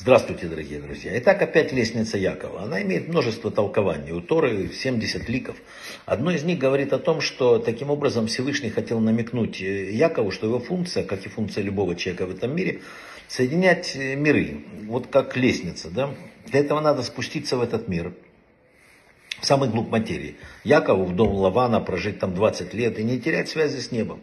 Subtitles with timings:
[0.00, 1.18] Здравствуйте, дорогие друзья.
[1.18, 2.62] Итак, опять лестница Якова.
[2.62, 4.12] Она имеет множество толкований.
[4.12, 5.56] У Торы 70 ликов.
[6.06, 10.46] Одно из них говорит о том, что таким образом Всевышний хотел намекнуть э, Якову, что
[10.46, 12.82] его функция, как и функция любого человека в этом мире,
[13.26, 14.60] соединять э, миры.
[14.86, 15.90] Вот как лестница.
[15.90, 16.14] Да?
[16.46, 18.12] Для этого надо спуститься в этот мир,
[19.40, 20.36] в самый глубь материи.
[20.62, 24.20] Якову в дом Лавана прожить там 20 лет и не терять связи с небом.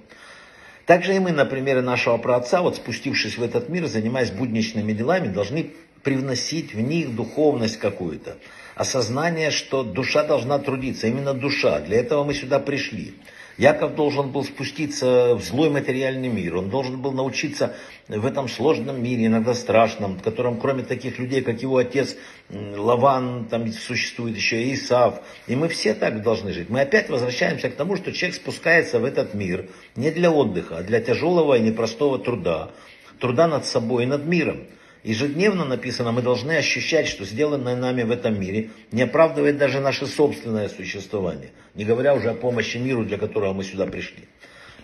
[0.85, 5.27] Также и мы, на примере нашего праотца, вот спустившись в этот мир, занимаясь будничными делами,
[5.27, 5.71] должны
[6.03, 8.37] привносить в них духовность какую-то.
[8.75, 11.79] Осознание, что душа должна трудиться, именно душа.
[11.79, 13.15] Для этого мы сюда пришли.
[13.57, 16.57] Яков должен был спуститься в злой материальный мир.
[16.57, 17.73] Он должен был научиться
[18.09, 22.17] в этом сложном мире, иногда страшном, в котором кроме таких людей, как его отец
[22.49, 25.21] Лаван, там существует еще Исав.
[25.47, 26.69] И мы все так должны жить.
[26.69, 30.83] Мы опять возвращаемся к тому, что человек спускается в этот мир не для отдыха, а
[30.83, 32.71] для тяжелого и непростого труда.
[33.19, 34.65] Труда над собой и над миром.
[35.05, 40.07] Ежедневно написано, мы должны ощущать, что сделанное нами в этом мире не оправдывает даже наше
[40.07, 44.23] собственное существование, не говоря уже о помощи миру, для которого мы сюда пришли.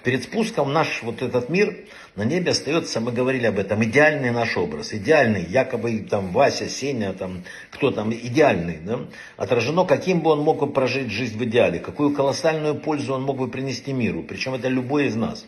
[0.03, 1.75] Перед спуском наш вот этот мир
[2.15, 7.13] на небе остается, мы говорили об этом, идеальный наш образ, идеальный, якобы там Вася, Сеня,
[7.13, 8.99] там, кто там, идеальный, да?
[9.37, 13.39] отражено, каким бы он мог бы прожить жизнь в идеале, какую колоссальную пользу он мог
[13.39, 15.47] бы принести миру, причем это любой из нас.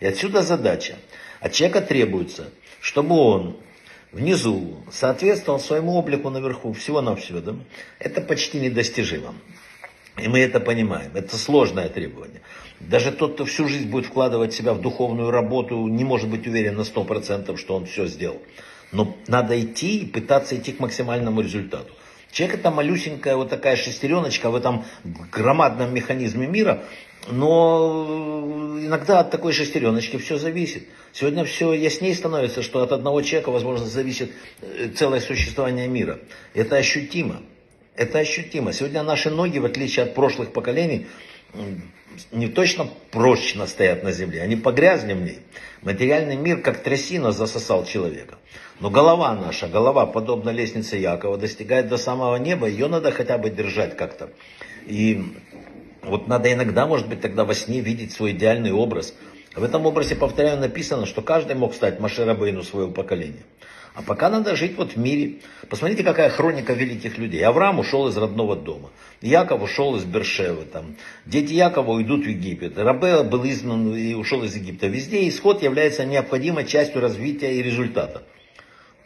[0.00, 0.96] И отсюда задача.
[1.38, 3.56] От человека требуется, чтобы он
[4.12, 7.54] внизу соответствовал своему облику наверху, всего-навсего, да?
[7.98, 9.34] это почти недостижимо.
[10.20, 11.12] И мы это понимаем.
[11.14, 12.40] Это сложное требование.
[12.80, 16.76] Даже тот, кто всю жизнь будет вкладывать себя в духовную работу, не может быть уверен
[16.76, 18.42] на 100%, что он все сделал.
[18.90, 21.92] Но надо идти и пытаться идти к максимальному результату.
[22.32, 26.82] Человек это малюсенькая вот такая шестереночка в этом громадном механизме мира,
[27.30, 30.88] но иногда от такой шестереночки все зависит.
[31.12, 36.18] Сегодня все яснее становится, что от одного человека, возможно, зависит э, целое существование мира.
[36.54, 37.42] Это ощутимо.
[37.94, 38.72] Это ощутимо.
[38.72, 41.06] Сегодня наши ноги, в отличие от прошлых поколений,
[42.32, 45.38] не точно прочно стоят на земле, они погрязли в ней.
[45.82, 48.38] Материальный мир, как трясина, засосал человека.
[48.80, 53.50] Но голова наша, голова, подобно лестнице Якова, достигает до самого неба, ее надо хотя бы
[53.50, 54.30] держать как-то.
[54.86, 55.24] И
[56.08, 59.14] вот надо иногда, может быть, тогда во сне видеть свой идеальный образ.
[59.54, 63.44] В этом образе, повторяю, написано, что каждый мог стать Маширабейну своего поколения.
[63.94, 65.40] А пока надо жить вот в мире.
[65.68, 67.44] Посмотрите, какая хроника великих людей.
[67.44, 68.90] Авраам ушел из родного дома.
[69.20, 70.66] Яков ушел из Бершевы.
[70.66, 70.94] Там.
[71.26, 72.78] Дети Якова уйдут в Египет.
[72.78, 74.86] Рабе был изгнан и ушел из Египта.
[74.86, 78.22] Везде исход является необходимой частью развития и результата.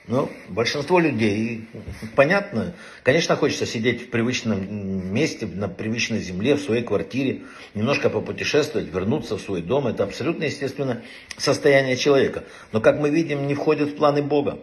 [0.08, 1.68] Но большинство людей,
[2.16, 2.74] понятно,
[3.04, 7.42] конечно, хочется сидеть в привычном месте, на привычной земле, в своей квартире,
[7.74, 9.86] немножко попутешествовать, вернуться в свой дом.
[9.86, 11.02] Это абсолютно естественно
[11.36, 12.42] состояние человека.
[12.72, 14.58] Но, как мы видим, не входит в планы Бога.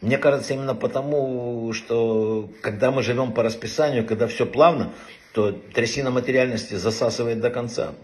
[0.00, 4.92] Мне кажется, именно потому, что когда мы живем по расписанию, когда все плавно,
[5.32, 7.94] то трясина материальности засасывает до конца.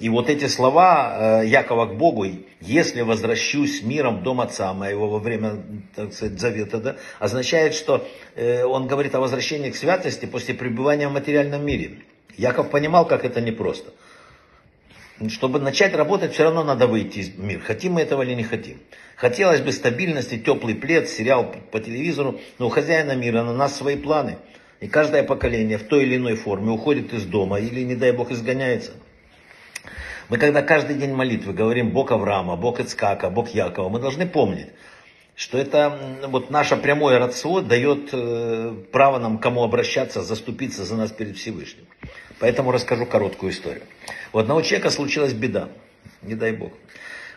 [0.00, 2.26] И вот эти слова э, Якова к Богу,
[2.62, 5.62] если возвращусь миром дом отца моего во время,
[5.94, 11.06] так сказать, завета, да, означает, что э, он говорит о возвращении к святости после пребывания
[11.06, 11.98] в материальном мире.
[12.38, 13.92] Яков понимал, как это непросто.
[15.28, 17.60] Чтобы начать работать, все равно надо выйти из мира.
[17.60, 18.78] Хотим мы этого или не хотим.
[19.16, 23.96] Хотелось бы стабильности, теплый плед, сериал по телевизору, но у хозяина мира на нас свои
[23.96, 24.38] планы.
[24.80, 28.30] И каждое поколение в той или иной форме уходит из дома или, не дай бог,
[28.30, 28.92] изгоняется.
[30.30, 34.68] Мы когда каждый день молитвы говорим Бог Авраама, Бог Ицкака, Бог Якова, мы должны помнить,
[35.34, 41.10] что это вот наше прямое родство дает э, право нам кому обращаться, заступиться за нас
[41.10, 41.84] перед Всевышним.
[42.38, 43.82] Поэтому расскажу короткую историю.
[44.32, 45.68] У одного человека случилась беда,
[46.22, 46.74] не дай Бог.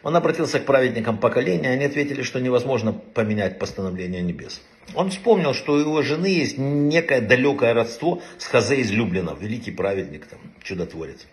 [0.03, 4.61] Он обратился к праведникам поколения, они ответили, что невозможно поменять постановление небес.
[4.93, 10.27] Он вспомнил, что у его жены есть некое далекое родство с Хазе из великий праведник,
[10.27, 11.25] там, чудотворец.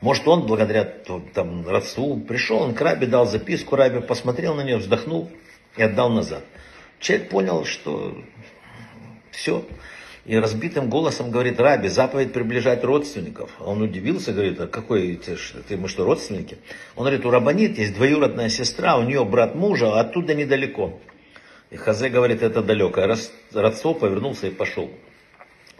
[0.00, 4.78] Может, он благодаря там, родству пришел, он к Рабе дал записку, Рабе посмотрел на нее,
[4.78, 5.30] вздохнул
[5.76, 6.42] и отдал назад.
[6.98, 8.16] Человек понял, что
[9.30, 9.64] все.
[10.26, 13.50] И разбитым голосом говорит, Раби, заповедь приближать родственников.
[13.58, 15.36] Он удивился, говорит, а какой ты,
[15.66, 16.58] ты мы что, родственники?
[16.94, 21.00] Он говорит, у Рабанит есть двоюродная сестра, у нее брат мужа, а оттуда недалеко.
[21.70, 23.02] И Хазе говорит, это далеко.
[23.52, 24.90] Родство повернулся и пошел.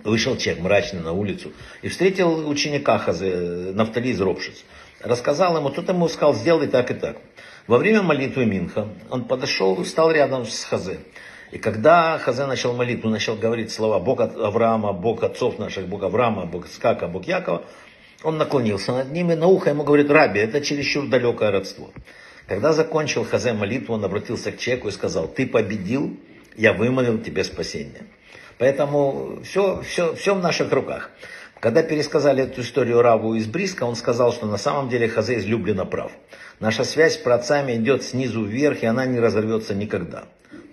[0.04, 1.52] Вышел человек мрачный на улицу
[1.82, 4.64] и встретил ученика Хазы, Нафтали из Ропшиц.
[5.00, 7.16] Рассказал ему, тот ему сказал, сделай так и так.
[7.66, 10.98] Во время молитвы Минха он подошел и стал рядом с Хазе.
[11.52, 16.46] И когда Хазе начал молитву, начал говорить слова Бог Авраама, Бог отцов наших, Бог Авраама,
[16.46, 17.64] Бог Скака, Бог Якова,
[18.22, 21.90] он наклонился над ним и на ухо ему говорит, Раби, это чересчур далекое родство.
[22.46, 26.16] Когда закончил Хазе молитву, он обратился к человеку и сказал, ты победил,
[26.56, 28.02] я вымолил тебе спасение.
[28.60, 31.10] Поэтому все, все, все в наших руках.
[31.60, 35.86] Когда пересказали эту историю Раву из Бриска, он сказал, что на самом деле Хазе излюбленно
[35.86, 36.12] прав.
[36.60, 40.24] Наша связь с праотцами идет снизу вверх, и она не разорвется никогда.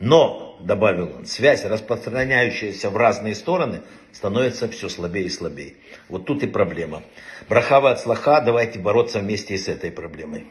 [0.01, 3.79] Но, добавил он, связь, распространяющаяся в разные стороны,
[4.11, 5.75] становится все слабее и слабее.
[6.09, 7.03] Вот тут и проблема.
[7.47, 10.47] Брахава от слаха, давайте бороться вместе и с этой проблемой.